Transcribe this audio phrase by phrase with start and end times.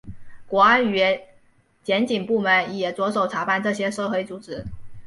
[0.47, 0.99] 国安与
[1.83, 4.63] 检警部门已着手查办这些涉黑组织。